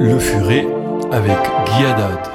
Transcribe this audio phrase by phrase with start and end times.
[0.00, 0.66] Le Furet
[1.12, 2.33] avec Guy.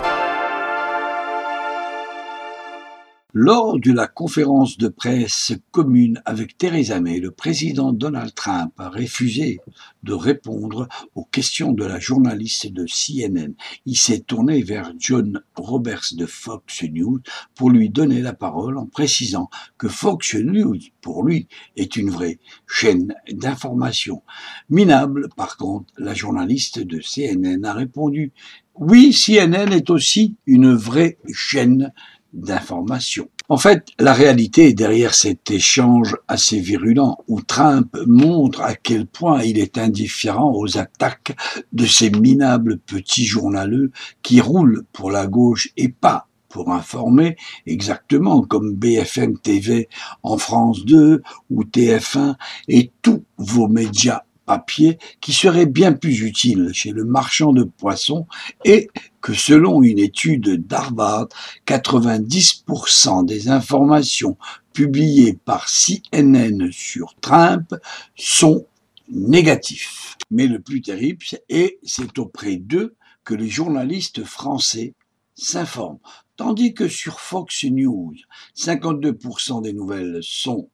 [3.31, 8.89] Lors de la conférence de presse commune avec Theresa May, le président Donald Trump a
[8.89, 9.59] refusé
[10.01, 13.53] de répondre aux questions de la journaliste de CNN.
[13.85, 17.19] Il s'est tourné vers John Roberts de Fox News
[17.53, 22.39] pour lui donner la parole en précisant que Fox News, pour lui, est une vraie
[22.67, 24.23] chaîne d'information.
[24.71, 28.33] Minable, par contre, la journaliste de CNN a répondu
[28.81, 31.91] oui, CNN est aussi une vraie chaîne
[32.33, 33.29] d'information.
[33.47, 39.41] En fait, la réalité derrière cet échange assez virulent où Trump montre à quel point
[39.41, 41.35] il est indifférent aux attaques
[41.73, 48.41] de ces minables petits journaleux qui roulent pour la gauche et pas pour informer exactement
[48.41, 49.87] comme BFM TV
[50.23, 52.35] en France 2 ou TF1
[52.67, 58.25] et tous vos médias papier qui serait bien plus utile chez le marchand de poissons
[58.65, 58.89] et
[59.21, 61.27] que selon une étude d'Harvard,
[61.67, 64.37] 90% des informations
[64.73, 67.75] publiées par CNN sur Trump
[68.15, 68.65] sont
[69.09, 70.17] négatifs.
[70.31, 74.93] Mais le plus terrible, et c'est auprès d'eux que les journalistes français
[75.35, 75.99] s'informent.
[76.37, 78.15] Tandis que sur Fox News,
[78.55, 80.69] 52% des nouvelles sont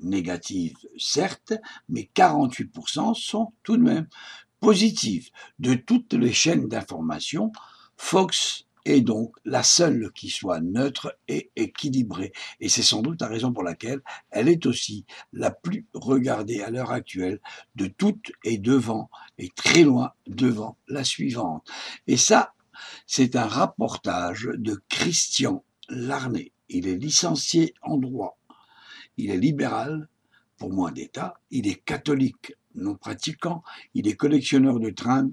[0.00, 1.54] négatives, certes,
[1.88, 4.06] mais 48% sont tout de même
[4.60, 5.30] positives.
[5.58, 7.52] De toutes les chaînes d'information,
[7.98, 12.32] Fox est donc la seule qui soit neutre et équilibrée.
[12.60, 15.04] Et c'est sans doute la raison pour laquelle elle est aussi
[15.34, 17.40] la plus regardée à l'heure actuelle
[17.74, 21.68] de toutes et devant, et très loin devant la suivante.
[22.06, 22.54] Et ça,
[23.06, 26.52] c'est un rapportage de Christian Larnay.
[26.70, 28.38] Il est licencié en droit
[29.18, 30.08] il est libéral,
[30.56, 33.62] pour moins d'État, il est catholique, non pratiquant,
[33.94, 35.28] il est collectionneur de trains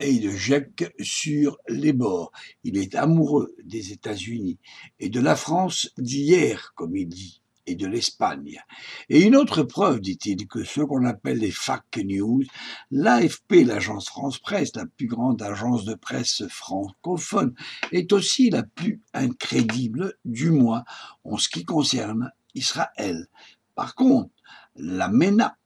[0.00, 2.32] et de jette sur les bords.
[2.64, 4.58] Il est amoureux des États-Unis
[5.00, 8.60] et de la France d'hier, comme il dit, et de l'Espagne.
[9.08, 12.44] Et une autre preuve, dit-il, que ce qu'on appelle les fake news,
[12.90, 17.54] l'AFP, l'agence France Presse, la plus grande agence de presse francophone,
[17.92, 20.84] est aussi la plus incrédible, du moins
[21.24, 23.26] en ce qui concerne Israël.
[23.74, 24.30] Par contre,
[24.76, 25.56] la MENA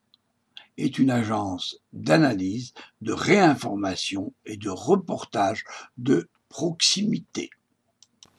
[0.81, 5.65] est une agence d'analyse, de réinformation et de reportage
[5.99, 7.51] de proximité.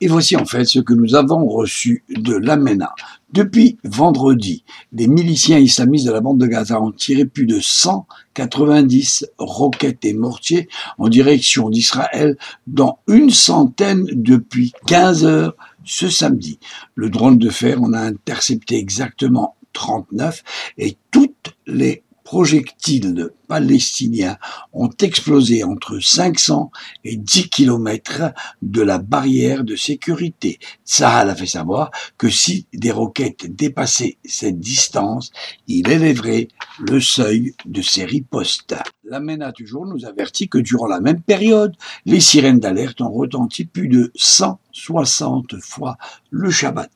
[0.03, 2.95] Et voici en fait ce que nous avons reçu de la MENA.
[3.33, 9.27] Depuis vendredi, les miliciens islamistes de la bande de Gaza ont tiré plus de 190
[9.37, 12.35] roquettes et mortiers en direction d'Israël
[12.65, 16.57] dans une centaine depuis 15 heures ce samedi.
[16.95, 20.43] Le drone de fer en a intercepté exactement 39
[20.79, 24.37] et toutes les projectiles palestiniens
[24.71, 26.71] ont explosé entre 500
[27.03, 28.31] et 10 km
[28.61, 30.57] de la barrière de sécurité.
[30.85, 35.33] Tsahal a fait savoir que si des roquettes dépassaient cette distance,
[35.67, 36.47] il élèverait
[36.79, 38.75] le seuil de ses ripostes.
[39.03, 41.75] La MENA toujours nous avertit que durant la même période,
[42.05, 45.97] les sirènes d'alerte ont retenti plus de 160 fois
[46.29, 46.91] le Shabbat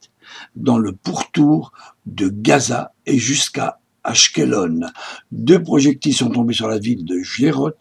[0.56, 1.74] dans le pourtour
[2.06, 4.82] de Gaza et jusqu'à Ashkelon.
[5.32, 7.72] Deux projectiles sont tombés sur la ville de Gérot,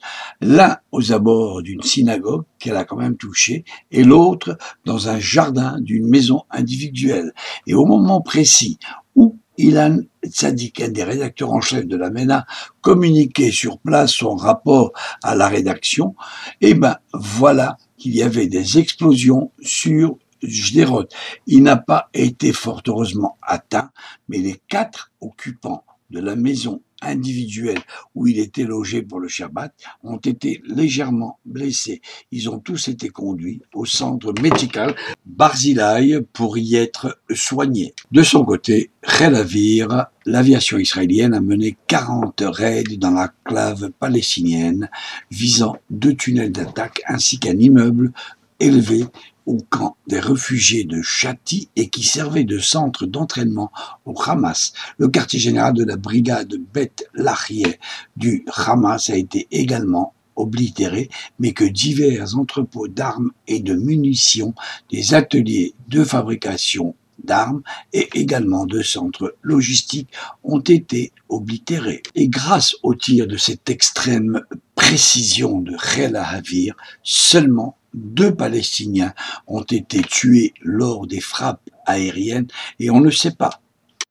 [0.41, 5.79] l'un aux abords d'une synagogue qu'elle a quand même touché, et l'autre dans un jardin
[5.81, 7.33] d'une maison individuelle.
[7.67, 8.79] Et au moment précis
[9.15, 12.47] où Ilan Tzadik, un des rédacteurs en chef de la MENA,
[12.81, 14.93] communiquait sur place son rapport
[15.23, 16.17] à la rédaction,
[16.61, 21.07] eh ben voilà qu'il y avait des explosions sur Jderot.
[21.47, 23.91] Il n'a pas été fort heureusement atteint,
[24.29, 27.81] mais les quatre occupants de la maison individuelle
[28.15, 32.01] où il était logé pour le Shabbat ont été légèrement blessés.
[32.31, 34.95] Ils ont tous été conduits au centre médical
[35.27, 37.95] Barzilai pour y être soignés.
[38.13, 44.89] De son côté, Relavir, l'aviation israélienne a mené 40 raids dans la clave palestinienne
[45.31, 48.13] visant deux tunnels d'attaque ainsi qu'un immeuble
[48.61, 49.05] élevé
[49.47, 53.71] au camp des réfugiés de Chati et qui servait de centre d'entraînement
[54.05, 54.73] au Hamas.
[54.99, 57.79] Le quartier général de la brigade Beth Lahrieh
[58.17, 64.55] du Hamas a été également oblitéré, mais que divers entrepôts d'armes et de munitions,
[64.91, 67.63] des ateliers de fabrication d'armes
[67.93, 70.11] et également de centres logistiques
[70.43, 72.03] ont été oblitérés.
[72.15, 74.43] Et grâce au tir de cette extrême
[74.75, 79.15] précision de Khel Havir, seulement deux Palestiniens
[79.47, 82.49] ont été tués lors des frappes aériennes
[82.79, 83.61] et on ne sait pas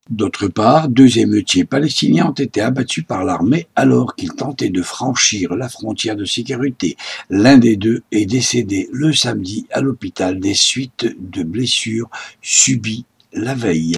[0.10, 5.56] D'autre part, deux émeutiers palestiniens ont été abattus par l'armée alors qu'ils tentaient de franchir
[5.56, 6.98] la frontière de sécurité.
[7.30, 12.10] L'un des deux est décédé le samedi à l'hôpital des suites de blessures
[12.42, 13.96] subies la veille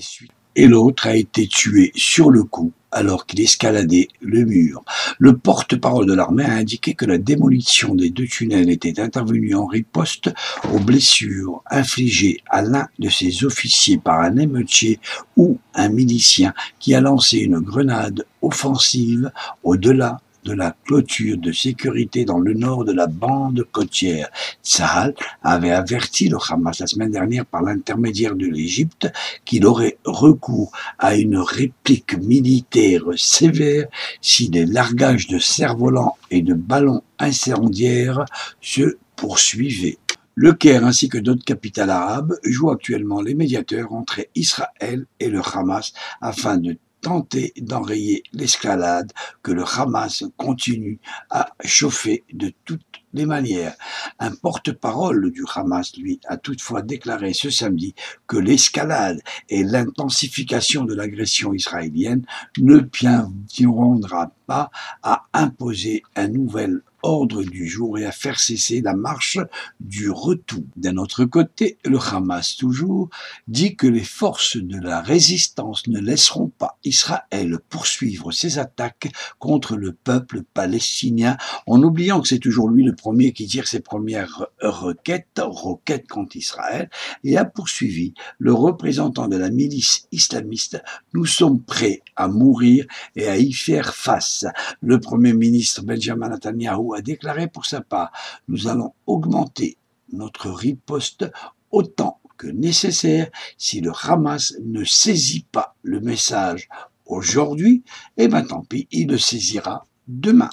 [0.56, 4.84] et l'autre a été tué sur le coup alors qu'il escaladait le mur.
[5.20, 9.66] Le porte-parole de l'armée a indiqué que la démolition des deux tunnels était intervenue en
[9.66, 10.32] riposte
[10.74, 15.00] aux blessures infligées à l'un de ses officiers par un émeutier
[15.36, 19.30] ou un milicien qui a lancé une grenade offensive
[19.64, 24.30] au-delà de la clôture de sécurité dans le nord de la bande côtière.
[24.64, 25.14] Tsahal
[25.44, 29.12] avait averti le Hamas la semaine dernière par l'intermédiaire de l'Égypte
[29.44, 33.88] qu'il aurait recours à une réplique militaire sévère
[34.22, 38.26] si des largages de cerfs-volants et de ballons incendiaires
[38.62, 39.98] se poursuivaient.
[40.38, 45.40] Le Caire ainsi que d'autres capitales arabes jouent actuellement les médiateurs entre Israël et le
[45.40, 49.14] Hamas afin de tenter d'enrayer l'escalade
[49.44, 51.00] que le Hamas continue
[51.30, 52.82] à chauffer de toutes
[53.14, 53.76] les manières.
[54.18, 57.94] Un porte-parole du Hamas, lui, a toutefois déclaré ce samedi
[58.26, 62.26] que l'escalade et l'intensification de l'agression israélienne
[62.58, 64.72] ne viendra pas
[65.04, 69.38] à imposer un nouvel ordre du jour et à faire cesser la marche
[69.80, 70.64] du retour.
[70.76, 73.10] D'un autre côté, le Hamas toujours
[73.48, 79.76] dit que les forces de la résistance ne laisseront pas Israël poursuivre ses attaques contre
[79.76, 81.38] le peuple palestinien
[81.68, 86.36] en oubliant que c'est toujours lui le premier qui tire ses premières requêtes, requêtes contre
[86.36, 86.90] Israël,
[87.24, 90.82] et a poursuivi le représentant de la milice islamiste,
[91.14, 92.86] nous sommes prêts à mourir
[93.16, 94.46] et à y faire face.
[94.82, 98.12] Le premier ministre Benjamin Netanyahu déclaré pour sa part
[98.48, 99.78] Nous allons augmenter
[100.12, 101.26] notre riposte
[101.72, 106.68] autant que nécessaire si le Hamas ne saisit pas le message
[107.06, 107.84] aujourd'hui,
[108.18, 110.50] et eh bien tant pis, il le saisira demain.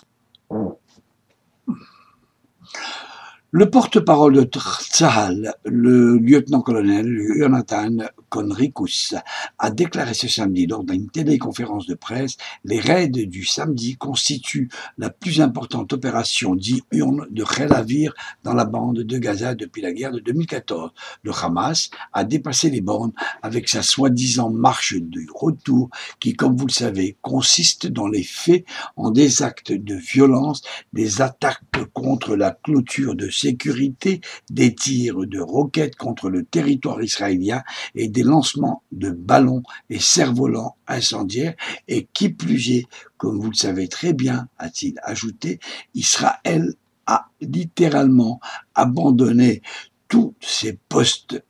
[3.54, 4.58] Le porte-parole de
[4.94, 7.98] Tzahal, le lieutenant-colonel Jonathan
[8.30, 9.14] Conricus,
[9.58, 15.10] a déclaré ce samedi lors d'une téléconférence de presse les raids du samedi constituent la
[15.10, 20.20] plus importante opération diurne de Khelavir dans la bande de Gaza depuis la guerre de
[20.20, 20.90] 2014.
[21.22, 23.12] Le Hamas a dépassé les bornes
[23.42, 25.90] avec sa soi-disant marche du retour
[26.20, 28.64] qui, comme vous le savez, consiste dans les faits
[28.96, 30.62] en des actes de violence,
[30.94, 31.60] des attaques
[31.92, 33.28] contre la clôture de
[34.50, 37.62] des tirs de roquettes contre le territoire israélien
[37.94, 41.54] et des lancements de ballons et cerfs-volants incendiaires
[41.88, 42.86] et qui plus est,
[43.16, 45.60] comme vous le savez très bien, a-t-il ajouté,
[45.94, 46.74] Israël
[47.06, 48.40] a littéralement
[48.74, 49.62] abandonné
[50.08, 51.42] tous ses postes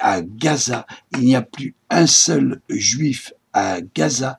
[0.00, 0.86] à Gaza.
[1.12, 4.38] Il n'y a plus un seul juif à Gaza.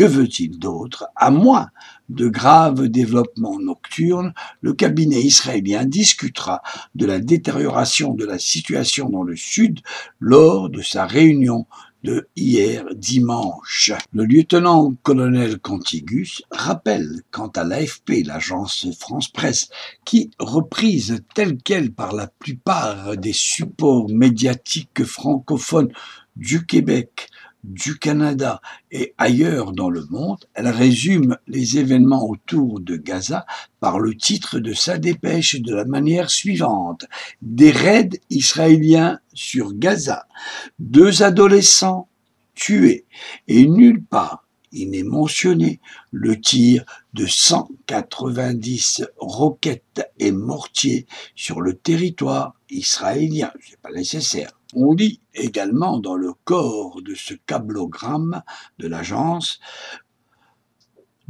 [0.00, 1.08] Que veut-il d'autre?
[1.14, 1.68] À moins
[2.08, 4.32] de graves développements nocturnes,
[4.62, 6.62] le cabinet israélien discutera
[6.94, 9.80] de la détérioration de la situation dans le sud
[10.18, 11.66] lors de sa réunion
[12.02, 13.92] de hier dimanche.
[14.14, 19.68] Le lieutenant-colonel Contigus rappelle quant à l'AFP, l'agence France Presse,
[20.06, 25.92] qui, reprise telle qu'elle par la plupart des supports médiatiques francophones
[26.36, 27.28] du Québec,
[27.64, 28.60] du Canada
[28.90, 33.46] et ailleurs dans le monde, elle résume les événements autour de Gaza
[33.80, 37.06] par le titre de sa dépêche de la manière suivante.
[37.42, 40.26] Des raids israéliens sur Gaza,
[40.78, 42.08] deux adolescents
[42.54, 43.04] tués
[43.48, 45.80] et nulle part il n'est mentionné
[46.12, 53.52] le tir de 190 roquettes et mortiers sur le territoire israélien.
[53.68, 54.59] C'est pas nécessaire.
[54.74, 58.42] On lit également dans le corps de ce cablogramme
[58.78, 59.60] de l'agence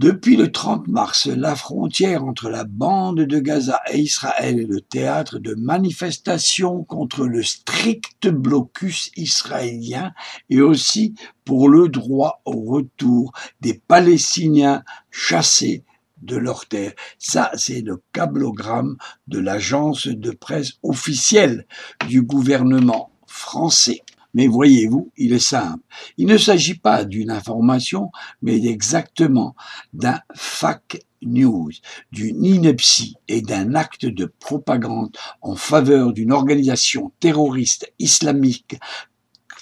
[0.00, 4.80] depuis le 30 mars, la frontière entre la bande de Gaza et Israël est le
[4.80, 10.12] théâtre de manifestations contre le strict blocus israélien
[10.48, 15.84] et aussi pour le droit au retour des Palestiniens chassés
[16.22, 16.94] de leur terre.
[17.18, 21.66] Ça, c'est le cablogramme de l'agence de presse officielle
[22.08, 24.02] du gouvernement français.
[24.34, 25.82] Mais voyez-vous, il est simple.
[26.16, 28.10] Il ne s'agit pas d'une information,
[28.42, 29.56] mais exactement
[29.92, 31.70] d'un fac news,
[32.12, 38.78] d'une ineptie et d'un acte de propagande en faveur d'une organisation terroriste islamique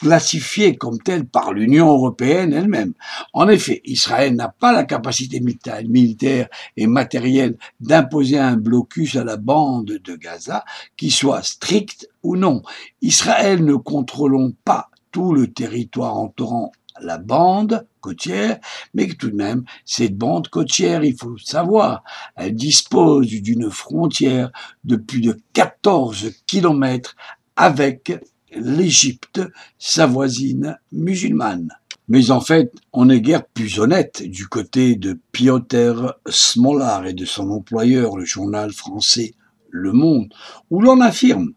[0.00, 2.94] classifiée comme telle par l'Union européenne elle-même.
[3.32, 9.36] En effet, Israël n'a pas la capacité militaire et matérielle d'imposer un blocus à la
[9.36, 10.64] bande de Gaza
[10.96, 12.62] qui soit strict ou non.
[13.02, 18.58] Israël ne contrôlons pas tout le territoire entourant la bande côtière,
[18.94, 22.02] mais tout de même, cette bande côtière, il faut savoir,
[22.36, 24.50] elle dispose d'une frontière
[24.84, 27.16] de plus de 14 kilomètres
[27.56, 28.12] avec
[28.54, 29.40] l'Égypte,
[29.78, 31.68] sa voisine musulmane.
[32.08, 37.26] Mais en fait, on n'est guère plus honnête du côté de Piotr Smolar et de
[37.26, 39.34] son employeur, le journal français
[39.68, 40.32] Le Monde,
[40.70, 41.52] où l'on affirme,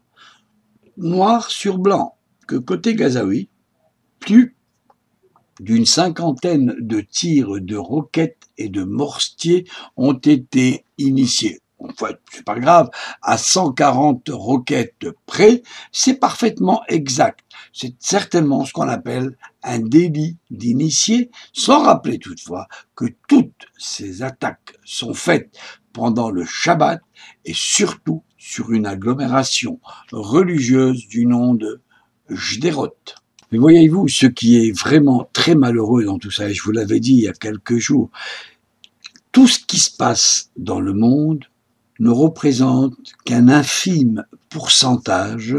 [0.98, 3.48] noir sur blanc, que côté gazaoui,
[4.20, 4.54] plus
[5.58, 9.64] d'une cinquantaine de tirs de roquettes et de mortiers
[9.96, 11.61] ont été initiés.
[11.82, 12.90] En fait, c'est pas grave,
[13.22, 17.40] à 140 roquettes près, c'est parfaitement exact.
[17.72, 24.76] C'est certainement ce qu'on appelle un délit d'initié, sans rappeler toutefois que toutes ces attaques
[24.84, 25.56] sont faites
[25.92, 27.00] pendant le Shabbat
[27.44, 29.80] et surtout sur une agglomération
[30.12, 31.80] religieuse du nom de
[32.28, 32.94] Jderot.
[33.50, 37.00] Mais voyez-vous, ce qui est vraiment très malheureux dans tout ça, et je vous l'avais
[37.00, 38.10] dit il y a quelques jours,
[39.30, 41.44] tout ce qui se passe dans le monde
[42.00, 42.94] ne représente
[43.24, 45.56] qu'un infime pourcentage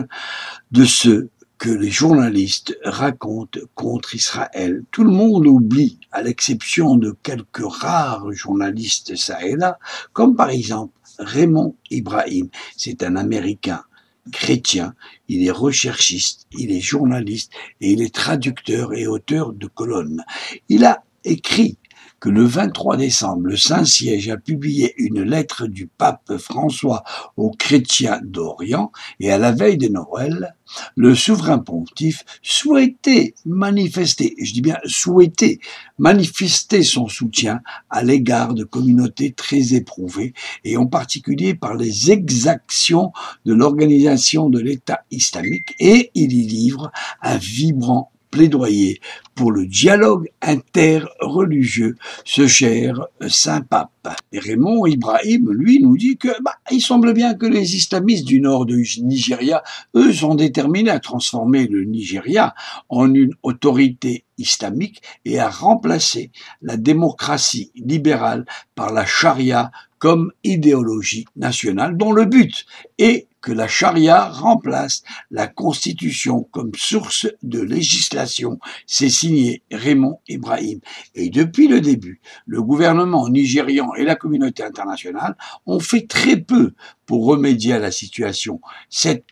[0.72, 4.84] de ce que les journalistes racontent contre Israël.
[4.92, 9.80] Tout le monde oublie, à l'exception de quelques rares journalistes ça et là,
[10.12, 12.50] comme par exemple Raymond Ibrahim.
[12.76, 13.84] C'est un Américain
[14.32, 14.94] chrétien,
[15.28, 20.24] il est recherchiste, il est journaliste et il est traducteur et auteur de colonnes.
[20.70, 21.78] Il a écrit
[22.24, 27.04] que le 23 décembre, le Saint-Siège a publié une lettre du pape François
[27.36, 30.56] aux chrétiens d'Orient et à la veille de Noël,
[30.96, 35.60] le souverain pontife souhaitait manifester, je dis bien souhaitait
[35.98, 43.12] manifester son soutien à l'égard de communautés très éprouvées et en particulier par les exactions
[43.44, 46.90] de l'organisation de l'État islamique et il y livre
[47.22, 49.00] un vibrant plaidoyer
[49.36, 53.92] pour le dialogue interreligieux, ce cher Saint-Pape.
[54.32, 58.42] Et Raymond Ibrahim, lui, nous dit que bah, il semble bien que les islamistes du
[58.42, 59.62] nord du Nigeria,
[59.96, 62.56] eux, sont déterminés à transformer le Nigeria
[62.90, 66.32] en une autorité islamique et à remplacer
[66.64, 72.66] la démocratie libérale par la charia comme idéologie nationale dont le but
[72.98, 78.58] est que la charia remplace la constitution comme source de législation.
[78.88, 80.80] C'est signé Raymond Ibrahim.
[81.14, 85.36] Et depuis le début, le gouvernement nigérian et la communauté internationale
[85.66, 86.72] ont fait très peu
[87.06, 88.62] pour remédier à la situation.
[88.90, 89.26] Cet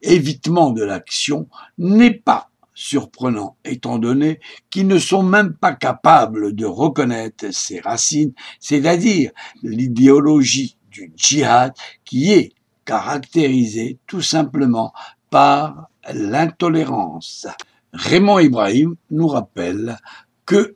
[0.00, 4.40] évitement de l'action n'est pas surprenant, étant donné
[4.70, 11.74] qu'ils ne sont même pas capables de reconnaître ses racines, c'est-à-dire l'idéologie du djihad
[12.06, 12.54] qui est
[12.90, 14.92] caractérisé tout simplement
[15.30, 17.46] par l'intolérance.
[17.92, 19.96] Raymond Ibrahim nous rappelle
[20.44, 20.74] que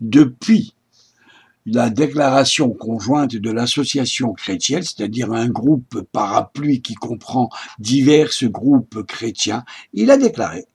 [0.00, 0.76] depuis
[1.66, 7.48] la déclaration conjointe de l'association chrétienne, c'est-à-dire un groupe parapluie qui comprend
[7.80, 10.66] divers groupes chrétiens, il a déclaré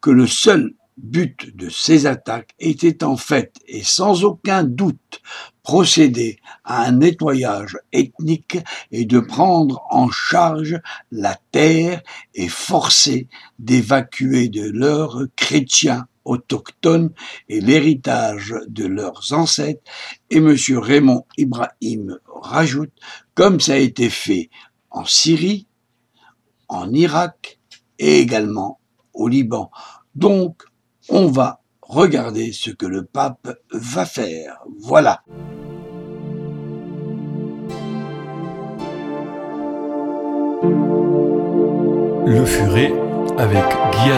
[0.00, 5.20] que le seul but de ces attaques était en fait et sans aucun doute
[5.62, 8.58] procéder à un nettoyage ethnique
[8.90, 12.02] et de prendre en charge la terre
[12.34, 13.28] et forcer
[13.58, 17.12] d'évacuer de leurs chrétiens autochtones
[17.48, 19.82] et l'héritage de leurs ancêtres.
[20.30, 20.56] Et M.
[20.70, 22.92] Raymond Ibrahim rajoute,
[23.34, 24.50] comme ça a été fait
[24.90, 25.66] en Syrie,
[26.68, 27.58] en Irak
[27.98, 28.80] et également
[29.14, 29.70] au Liban.
[30.14, 30.62] Donc,
[31.08, 34.58] on va regarder ce que le pape va faire.
[34.80, 35.22] Voilà.
[42.32, 42.94] Le Furet
[43.36, 43.62] avec
[43.92, 44.10] Guy